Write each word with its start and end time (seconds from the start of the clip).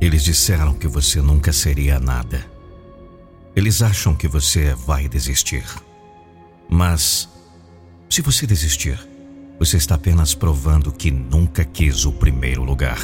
Eles 0.00 0.24
disseram 0.24 0.72
que 0.72 0.88
você 0.88 1.20
nunca 1.20 1.52
seria 1.52 2.00
nada. 2.00 2.42
Eles 3.54 3.82
acham 3.82 4.14
que 4.14 4.26
você 4.26 4.74
vai 4.74 5.06
desistir. 5.06 5.64
Mas, 6.70 7.28
se 8.08 8.22
você 8.22 8.46
desistir, 8.46 8.98
você 9.58 9.76
está 9.76 9.96
apenas 9.96 10.34
provando 10.34 10.90
que 10.90 11.10
nunca 11.10 11.66
quis 11.66 12.06
o 12.06 12.12
primeiro 12.12 12.64
lugar. 12.64 12.98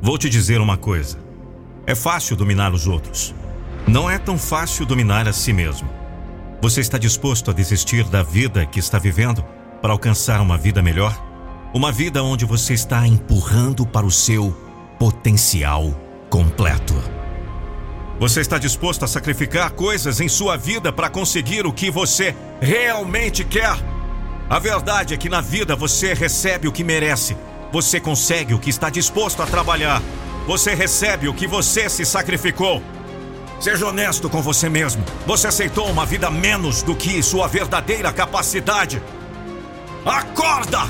Vou 0.00 0.16
te 0.16 0.30
dizer 0.30 0.58
uma 0.58 0.78
coisa: 0.78 1.18
é 1.86 1.94
fácil 1.94 2.34
dominar 2.34 2.72
os 2.72 2.86
outros. 2.86 3.34
Não 3.86 4.08
é 4.08 4.16
tão 4.16 4.38
fácil 4.38 4.86
dominar 4.86 5.28
a 5.28 5.34
si 5.34 5.52
mesmo. 5.52 5.88
Você 6.62 6.80
está 6.80 6.96
disposto 6.96 7.50
a 7.50 7.54
desistir 7.54 8.04
da 8.04 8.22
vida 8.22 8.64
que 8.64 8.78
está 8.80 8.98
vivendo 8.98 9.44
para 9.82 9.92
alcançar 9.92 10.40
uma 10.40 10.56
vida 10.56 10.80
melhor? 10.80 11.14
Uma 11.74 11.92
vida 11.92 12.22
onde 12.22 12.46
você 12.46 12.72
está 12.72 13.06
empurrando 13.06 13.86
para 13.86 14.06
o 14.06 14.10
seu 14.10 14.67
potencial 14.98 15.94
completo. 16.28 16.94
Você 18.18 18.40
está 18.40 18.58
disposto 18.58 19.04
a 19.04 19.08
sacrificar 19.08 19.70
coisas 19.70 20.20
em 20.20 20.28
sua 20.28 20.56
vida 20.56 20.92
para 20.92 21.08
conseguir 21.08 21.66
o 21.66 21.72
que 21.72 21.88
você 21.88 22.34
realmente 22.60 23.44
quer? 23.44 23.76
A 24.50 24.58
verdade 24.58 25.14
é 25.14 25.16
que 25.16 25.28
na 25.28 25.40
vida 25.40 25.76
você 25.76 26.14
recebe 26.14 26.66
o 26.66 26.72
que 26.72 26.82
merece. 26.82 27.36
Você 27.70 28.00
consegue 28.00 28.54
o 28.54 28.58
que 28.58 28.70
está 28.70 28.90
disposto 28.90 29.40
a 29.40 29.46
trabalhar. 29.46 30.02
Você 30.46 30.74
recebe 30.74 31.28
o 31.28 31.34
que 31.34 31.46
você 31.46 31.88
se 31.88 32.04
sacrificou. 32.04 32.82
Seja 33.60 33.86
honesto 33.86 34.28
com 34.28 34.42
você 34.42 34.68
mesmo. 34.68 35.04
Você 35.26 35.46
aceitou 35.46 35.88
uma 35.88 36.06
vida 36.06 36.30
menos 36.30 36.82
do 36.82 36.96
que 36.96 37.22
sua 37.22 37.46
verdadeira 37.46 38.12
capacidade. 38.12 39.00
Acorda! 40.04 40.80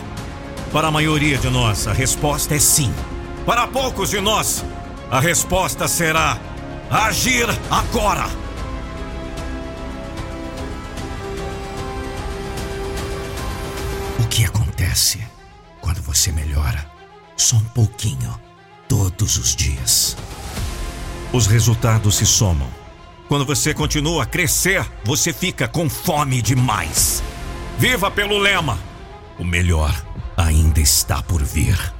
Para 0.72 0.88
a 0.88 0.90
maioria 0.90 1.36
de 1.36 1.50
nós, 1.50 1.86
a 1.86 1.92
resposta 1.92 2.54
é 2.54 2.58
sim. 2.58 2.92
Para 3.48 3.66
poucos 3.66 4.10
de 4.10 4.20
nós, 4.20 4.62
a 5.10 5.20
resposta 5.20 5.88
será 5.88 6.38
agir 6.90 7.46
agora. 7.70 8.26
O 14.20 14.28
que 14.28 14.44
acontece 14.44 15.26
quando 15.80 16.02
você 16.02 16.30
melhora? 16.30 16.92
Só 17.38 17.56
um 17.56 17.64
pouquinho, 17.64 18.38
todos 18.86 19.38
os 19.38 19.56
dias. 19.56 20.14
Os 21.32 21.46
resultados 21.46 22.16
se 22.16 22.26
somam. 22.26 22.68
Quando 23.28 23.46
você 23.46 23.72
continua 23.72 24.24
a 24.24 24.26
crescer, 24.26 24.86
você 25.02 25.32
fica 25.32 25.66
com 25.66 25.88
fome 25.88 26.42
demais. 26.42 27.22
Viva 27.78 28.10
pelo 28.10 28.36
lema: 28.36 28.78
o 29.38 29.44
melhor 29.44 29.94
ainda 30.36 30.80
está 30.80 31.22
por 31.22 31.42
vir. 31.42 31.97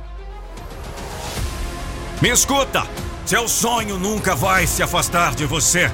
Me 2.21 2.31
escuta! 2.31 2.85
Seu 3.25 3.47
sonho 3.47 3.97
nunca 3.97 4.35
vai 4.35 4.67
se 4.67 4.83
afastar 4.83 5.37
de 5.37 5.45
você. 5.45 5.91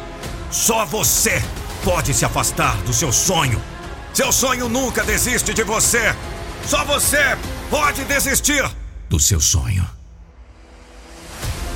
Só 0.50 0.86
você 0.86 1.42
pode 1.84 2.14
se 2.14 2.24
afastar 2.24 2.76
do 2.78 2.94
seu 2.94 3.12
sonho. 3.12 3.60
Seu 4.14 4.32
sonho 4.32 4.68
nunca 4.68 5.04
desiste 5.04 5.52
de 5.52 5.62
você. 5.62 6.14
Só 6.64 6.82
você 6.84 7.36
pode 7.68 8.04
desistir 8.04 8.64
do 9.10 9.20
seu 9.20 9.38
sonho. 9.38 9.86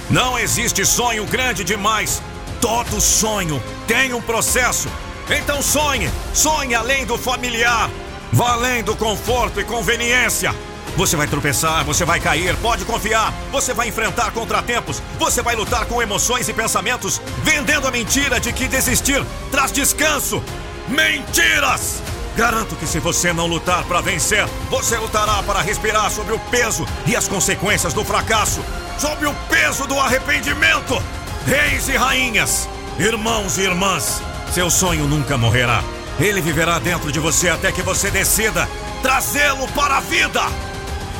Não 0.08 0.38
existe 0.38 0.86
sonho 0.86 1.26
grande 1.26 1.62
demais. 1.62 2.22
Todo 2.58 3.02
sonho 3.02 3.62
tem 3.86 4.14
um 4.14 4.22
processo. 4.22 4.88
Então 5.28 5.60
sonhe, 5.60 6.10
sonhe 6.32 6.74
além 6.74 7.04
do 7.04 7.18
familiar, 7.18 7.90
vá 8.32 8.52
além 8.52 8.82
do 8.82 8.96
conforto 8.96 9.60
e 9.60 9.64
conveniência. 9.64 10.54
Você 10.98 11.14
vai 11.14 11.28
tropeçar, 11.28 11.84
você 11.84 12.04
vai 12.04 12.18
cair, 12.18 12.56
pode 12.56 12.84
confiar. 12.84 13.32
Você 13.52 13.72
vai 13.72 13.86
enfrentar 13.86 14.32
contratempos, 14.32 15.00
você 15.16 15.40
vai 15.40 15.54
lutar 15.54 15.86
com 15.86 16.02
emoções 16.02 16.48
e 16.48 16.52
pensamentos, 16.52 17.22
vendendo 17.44 17.86
a 17.86 17.90
mentira 17.92 18.40
de 18.40 18.52
que 18.52 18.66
desistir 18.66 19.24
traz 19.48 19.70
descanso. 19.70 20.42
Mentiras! 20.88 22.02
Garanto 22.36 22.74
que 22.74 22.84
se 22.84 22.98
você 22.98 23.32
não 23.32 23.46
lutar 23.46 23.84
para 23.84 24.00
vencer, 24.00 24.44
você 24.68 24.98
lutará 24.98 25.40
para 25.44 25.60
respirar 25.60 26.10
sobre 26.10 26.34
o 26.34 26.38
peso 26.50 26.84
e 27.06 27.14
as 27.14 27.28
consequências 27.28 27.94
do 27.94 28.04
fracasso, 28.04 28.60
sobre 28.98 29.28
o 29.28 29.34
peso 29.48 29.86
do 29.86 29.96
arrependimento. 30.00 31.00
Reis 31.46 31.88
e 31.88 31.96
rainhas, 31.96 32.68
irmãos 32.98 33.56
e 33.56 33.60
irmãs, 33.60 34.20
seu 34.52 34.68
sonho 34.68 35.06
nunca 35.06 35.38
morrerá. 35.38 35.80
Ele 36.18 36.40
viverá 36.40 36.80
dentro 36.80 37.12
de 37.12 37.20
você 37.20 37.50
até 37.50 37.70
que 37.70 37.82
você 37.82 38.10
decida 38.10 38.68
trazê-lo 39.00 39.68
para 39.68 39.98
a 39.98 40.00
vida. 40.00 40.42